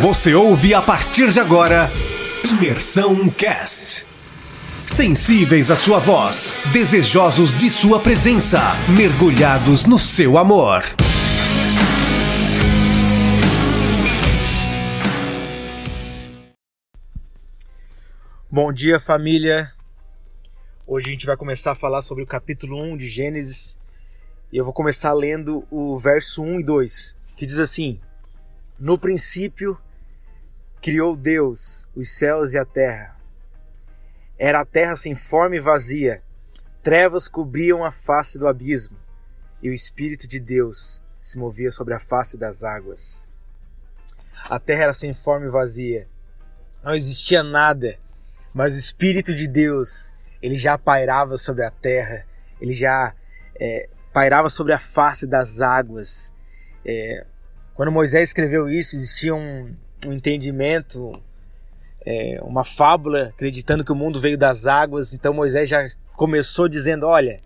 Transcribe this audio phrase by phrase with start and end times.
[0.00, 1.88] Você ouve a partir de agora
[2.44, 4.04] Imersão Cast.
[4.04, 8.60] Sensíveis à sua voz, desejosos de sua presença,
[8.94, 10.82] mergulhados no seu amor.
[18.50, 19.72] Bom dia, família.
[20.86, 23.78] Hoje a gente vai começar a falar sobre o capítulo 1 de Gênesis.
[24.52, 27.98] E eu vou começar lendo o verso 1 e 2, que diz assim:
[28.78, 29.80] No princípio
[30.86, 33.16] criou Deus os céus e a terra.
[34.38, 36.22] Era a terra sem forma e vazia,
[36.80, 38.96] trevas cobriam a face do abismo,
[39.60, 43.28] e o Espírito de Deus se movia sobre a face das águas.
[44.48, 46.06] A terra era sem forma e vazia,
[46.84, 47.98] não existia nada,
[48.54, 52.24] mas o Espírito de Deus ele já pairava sobre a terra,
[52.60, 53.12] ele já
[53.58, 56.32] é, pairava sobre a face das águas.
[56.84, 57.26] É,
[57.74, 59.74] quando Moisés escreveu isso, existia um,
[60.04, 61.20] um entendimento,
[62.04, 65.14] é, uma fábula, acreditando que o mundo veio das águas.
[65.14, 67.40] Então Moisés já começou dizendo: Olha,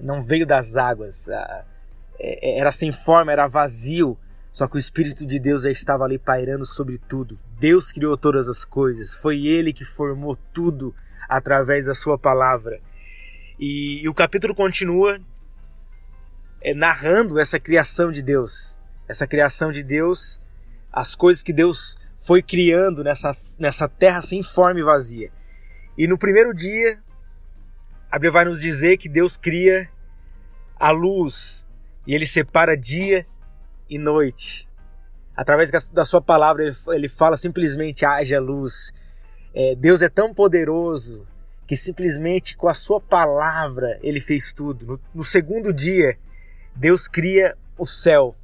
[0.00, 4.18] não veio das águas, é, era sem forma, era vazio.
[4.52, 7.38] Só que o Espírito de Deus já estava ali pairando sobre tudo.
[7.58, 10.94] Deus criou todas as coisas, foi Ele que formou tudo
[11.26, 12.78] através da sua palavra.
[13.58, 15.18] E, e o capítulo continua
[16.60, 18.76] é, narrando essa criação de Deus,
[19.08, 20.41] essa criação de Deus,
[20.92, 25.30] as coisas que Deus foi criando nessa, nessa terra sem forma e vazia.
[25.96, 27.02] E no primeiro dia,
[28.10, 29.88] a Bíblia vai nos dizer que Deus cria
[30.78, 31.66] a luz
[32.06, 33.26] e ele separa dia
[33.88, 34.68] e noite.
[35.36, 38.92] Através da sua palavra, ele fala simplesmente: haja luz.
[39.54, 41.26] É, Deus é tão poderoso
[41.66, 44.86] que simplesmente com a sua palavra ele fez tudo.
[44.86, 46.18] No, no segundo dia,
[46.74, 48.36] Deus cria o céu,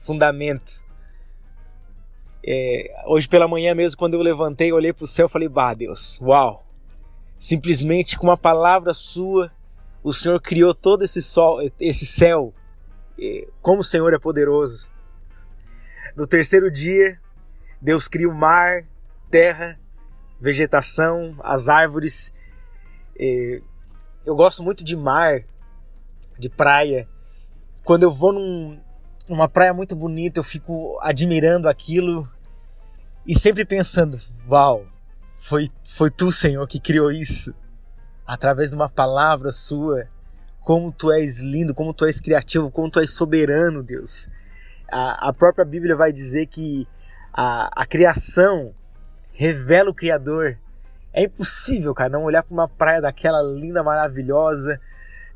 [0.00, 0.82] fundamento.
[2.46, 5.74] É, hoje pela manhã mesmo, quando eu levantei, olhei para o céu e falei: Bah,
[5.74, 6.66] Deus, uau!
[7.38, 9.50] Simplesmente com uma palavra sua,
[10.02, 12.54] o Senhor criou todo esse sol, esse céu.
[13.60, 14.88] Como o Senhor é poderoso.
[16.16, 17.20] No terceiro dia,
[17.80, 18.84] Deus cria o mar,
[19.30, 19.78] terra
[20.40, 22.32] vegetação, as árvores.
[24.24, 25.44] Eu gosto muito de mar,
[26.38, 27.06] de praia.
[27.84, 28.80] Quando eu vou num,
[29.30, 32.28] numa praia muito bonita, eu fico admirando aquilo
[33.24, 34.84] e sempre pensando: Uau,
[35.34, 37.54] foi, foi tu, Senhor, que criou isso
[38.26, 40.08] através de uma palavra sua.
[40.60, 44.28] Como tu és lindo, como tu és criativo, como tu és soberano, Deus.
[44.90, 46.86] A, a própria Bíblia vai dizer que
[47.32, 48.74] a, a criação
[49.32, 50.58] revela o Criador.
[51.12, 54.80] É impossível, cara, não olhar para uma praia daquela linda, maravilhosa,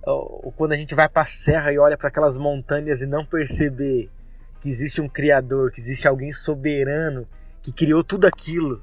[0.07, 3.25] ou, quando a gente vai para a serra e olha para aquelas montanhas e não
[3.25, 4.11] perceber
[4.61, 7.27] que existe um Criador, que existe alguém soberano
[7.63, 8.83] que criou tudo aquilo.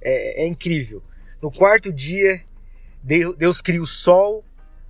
[0.00, 1.02] É, é incrível.
[1.40, 2.42] No quarto dia,
[3.02, 4.44] Deus cria o sol,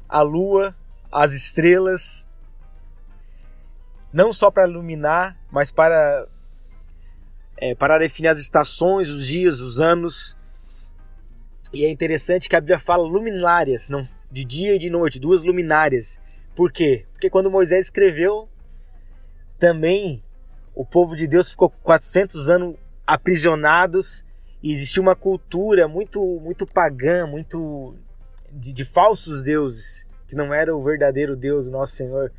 [0.08, 0.74] a lua,
[1.10, 2.28] as estrelas,
[4.12, 6.26] não só para iluminar, mas para
[7.58, 10.36] é, para definir as estações, os dias, os anos.
[11.72, 15.42] E é interessante que a Bíblia fala luminárias, não de dia e de noite, duas
[15.42, 16.18] luminárias.
[16.54, 17.04] Por quê?
[17.12, 18.48] Porque quando Moisés escreveu,
[19.58, 20.22] também
[20.74, 22.76] o povo de Deus ficou 400 anos
[23.06, 24.24] aprisionados
[24.62, 27.94] e existia uma cultura muito muito pagã, muito
[28.50, 32.32] de, de falsos deuses, que não era o verdadeiro Deus, o nosso Senhor.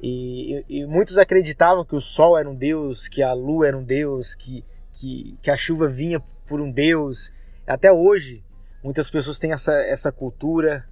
[0.00, 3.76] E, e, e, muitos acreditavam que o sol era um deus, que a lua era
[3.76, 4.62] um deus, que,
[4.94, 7.32] que, que a chuva vinha por um deus.
[7.66, 8.44] Até hoje,
[8.82, 10.86] muitas pessoas têm essa, essa cultura,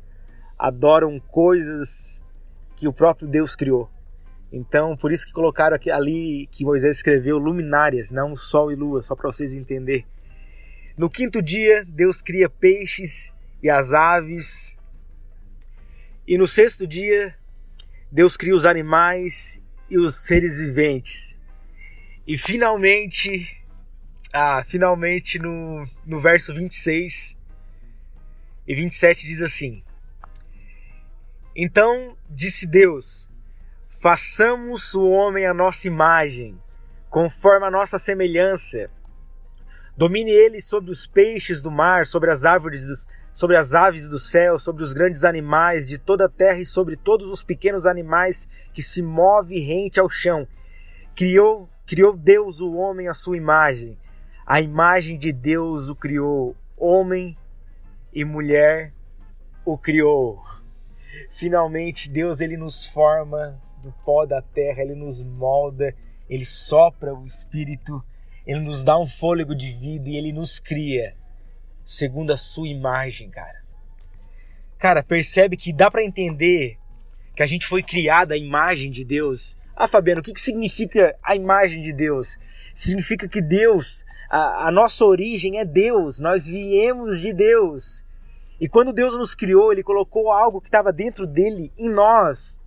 [0.58, 2.22] adoram coisas
[2.76, 3.90] que o próprio Deus criou.
[4.52, 9.02] Então, por isso que colocaram aqui, ali que Moisés escreveu luminárias, não sol e lua,
[9.02, 10.06] só para vocês entenderem.
[10.96, 14.76] No quinto dia, Deus cria peixes e as aves.
[16.26, 17.34] E no sexto dia,
[18.12, 19.60] Deus cria os animais
[19.90, 21.36] e os seres viventes.
[22.24, 23.60] E finalmente,
[24.32, 27.36] ah, finalmente no, no verso 26
[28.66, 29.82] e 27 diz assim:
[31.56, 33.30] Então disse Deus:
[33.88, 36.60] Façamos o homem à nossa imagem,
[37.08, 38.90] conforme a nossa semelhança.
[39.96, 44.18] Domine ele sobre os peixes do mar, sobre as árvores dos, sobre as aves do
[44.18, 48.68] céu, sobre os grandes animais de toda a terra e sobre todos os pequenos animais
[48.72, 50.48] que se movem rente ao chão.
[51.14, 53.96] Criou, criou Deus o homem à sua imagem.
[54.44, 56.56] A imagem de Deus o criou.
[56.76, 57.38] Homem
[58.12, 58.92] e mulher
[59.64, 60.53] o criou.
[61.30, 65.94] Finalmente Deus ele nos forma do pó da terra, ele nos molda,
[66.28, 68.02] ele sopra o espírito
[68.46, 71.14] Ele nos dá um fôlego de vida e ele nos cria
[71.84, 73.62] segundo a sua imagem, cara.
[74.78, 76.78] Cara, percebe que dá para entender
[77.34, 79.56] que a gente foi criada à imagem de Deus.
[79.74, 82.38] Ah, Fabiano, o que, que significa a imagem de Deus?
[82.74, 88.04] Significa que Deus, a, a nossa origem é Deus, nós viemos de Deus.
[88.60, 92.58] E quando Deus nos criou, Ele colocou algo que estava dentro dele em nós.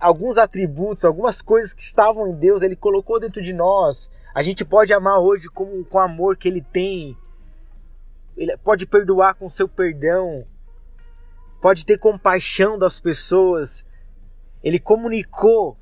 [0.00, 4.10] Alguns atributos, algumas coisas que estavam em Deus, Ele colocou dentro de nós.
[4.34, 7.16] A gente pode amar hoje com, com o amor que Ele tem.
[8.36, 10.46] Ele pode perdoar com seu perdão.
[11.60, 13.84] Pode ter compaixão das pessoas.
[14.62, 15.76] Ele comunicou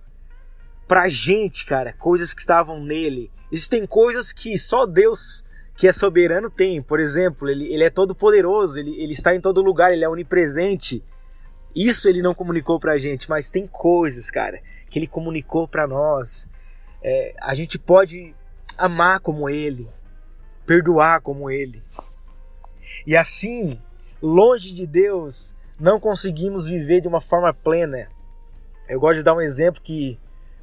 [0.87, 3.31] pra gente, cara, coisas que estavam nele.
[3.51, 5.45] Existem coisas que só Deus,
[5.77, 6.81] que é soberano, tem.
[6.83, 10.09] Por exemplo, ele, ele é todo poderoso, ele, ele está em todo lugar, ele é
[10.09, 11.05] onipresente.
[11.75, 16.49] Isso ele não comunicou pra gente, mas tem coisas, cara, que ele comunicou pra nós.
[17.03, 18.35] É, a gente pode
[18.79, 19.87] amar como ele,
[20.65, 21.83] perdoar como ele.
[23.07, 23.79] E assim,
[24.23, 28.09] longe de Deus, não conseguimos viver de uma forma plena.
[28.89, 30.19] Eu gosto de dar um exemplo que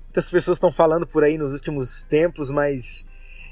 [0.06, 3.06] muitas pessoas estão falando por aí nos últimos tempos, mas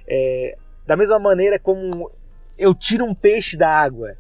[0.07, 2.12] é, da mesma maneira como
[2.57, 4.16] eu tiro um peixe da água,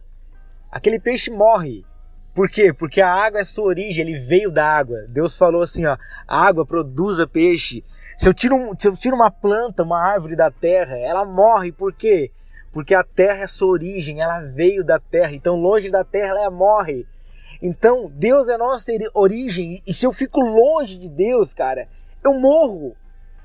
[0.71, 1.85] aquele peixe morre.
[2.33, 2.73] Por quê?
[2.73, 5.05] Porque a água é sua origem, ele veio da água.
[5.09, 5.97] Deus falou assim, ó,
[6.27, 7.83] a água produza peixe.
[8.15, 11.71] Se eu tiro, se eu tiro uma planta, uma árvore da terra, ela morre.
[11.71, 12.31] Por quê?
[12.71, 15.33] Porque a terra é sua origem, ela veio da terra.
[15.33, 17.05] Então, longe da terra, ela morre.
[17.61, 19.81] Então, Deus é nossa origem.
[19.85, 21.87] E se eu fico longe de Deus, cara,
[22.23, 22.95] eu morro.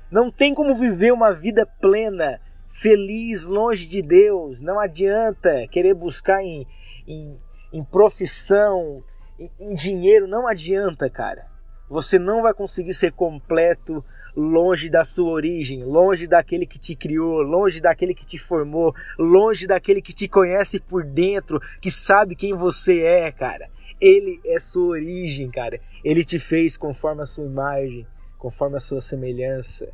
[0.09, 4.61] Não tem como viver uma vida plena, feliz, longe de Deus.
[4.61, 6.65] Não adianta querer buscar em,
[7.07, 7.37] em,
[7.73, 9.03] em profissão,
[9.39, 10.27] em, em dinheiro.
[10.27, 11.47] Não adianta, cara.
[11.89, 14.03] Você não vai conseguir ser completo
[14.35, 19.65] longe da sua origem, longe daquele que te criou, longe daquele que te formou, longe
[19.65, 23.67] daquele que te conhece por dentro, que sabe quem você é, cara.
[23.99, 25.79] Ele é sua origem, cara.
[26.03, 28.05] Ele te fez conforme a sua imagem,
[28.37, 29.89] conforme a sua semelhança.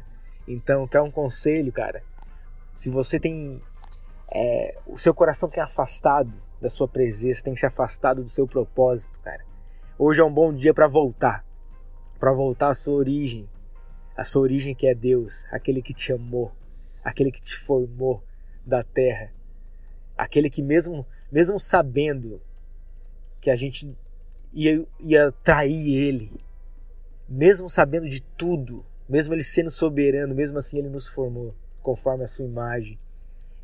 [0.45, 2.03] Então, quer um conselho, cara?
[2.75, 3.61] Se você tem.
[4.31, 9.19] É, o seu coração tem afastado da sua presença, tem se afastado do seu propósito,
[9.19, 9.45] cara.
[9.97, 11.45] Hoje é um bom dia para voltar.
[12.19, 13.47] Para voltar à sua origem.
[14.15, 16.51] A sua origem que é Deus, aquele que te amou,
[17.03, 18.23] aquele que te formou
[18.65, 19.31] da terra.
[20.15, 22.39] Aquele que mesmo mesmo sabendo
[23.41, 23.97] que a gente
[24.53, 26.31] ia, ia trair ele,
[27.27, 32.27] mesmo sabendo de tudo, mesmo ele sendo soberano, mesmo assim ele nos formou conforme a
[32.27, 32.97] sua imagem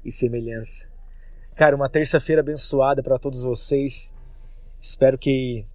[0.06, 0.88] e semelhança.
[1.56, 4.12] Cara, uma terça-feira abençoada para todos vocês.
[4.80, 5.66] Espero que,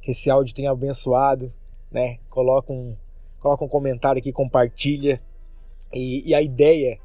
[0.00, 1.52] que esse áudio tenha abençoado,
[1.90, 2.18] né?
[2.30, 2.96] Coloca um,
[3.38, 5.20] coloca um comentário aqui, compartilha.
[5.92, 6.98] E, e a ideia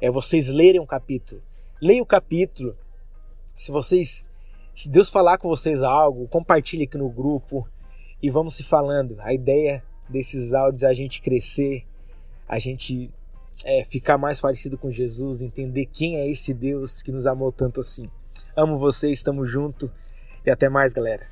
[0.00, 1.40] é vocês lerem um capítulo.
[1.80, 2.76] Leia o capítulo.
[3.56, 4.28] Se vocês
[4.74, 7.68] se Deus falar com vocês algo, compartilhe aqui no grupo
[8.22, 9.16] e vamos se falando.
[9.20, 11.84] A ideia desses áudios é a gente crescer,
[12.48, 13.10] a gente
[13.64, 17.80] é, ficar mais parecido com Jesus, entender quem é esse Deus que nos amou tanto
[17.80, 18.08] assim.
[18.56, 19.90] Amo vocês, estamos junto
[20.44, 21.26] e até mais, galera.